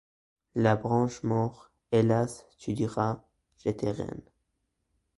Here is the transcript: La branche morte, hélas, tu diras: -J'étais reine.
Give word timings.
La 0.55 0.75
branche 0.77 1.21
morte, 1.21 1.71
hélas, 1.91 2.47
tu 2.57 2.73
diras: 2.73 3.23
-J'étais 3.59 3.91
reine. 3.91 4.23